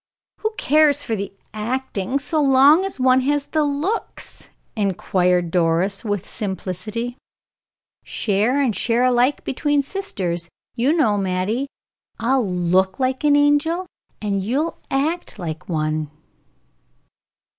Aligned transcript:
"Who 0.39 0.55
cares 0.57 1.03
for 1.03 1.15
the 1.15 1.31
acting, 1.53 2.17
so 2.17 2.41
long 2.41 2.85
as 2.85 2.99
one 2.99 3.21
has 3.21 3.45
the 3.45 3.63
looks?" 3.63 4.49
inquired 4.75 5.51
Doris, 5.51 6.03
with 6.03 6.27
simplicity. 6.27 7.17
"Share 8.03 8.59
and 8.59 8.75
share 8.75 9.03
alike 9.03 9.43
between 9.43 9.83
sisters, 9.83 10.49
you 10.73 10.91
know, 10.91 11.19
Mattie. 11.19 11.67
I'll 12.19 12.43
look 12.43 12.99
like 12.99 13.23
an 13.23 13.35
angel, 13.35 13.85
and 14.19 14.43
you'll 14.43 14.79
act 14.89 15.37
like 15.37 15.69
one!" 15.69 16.09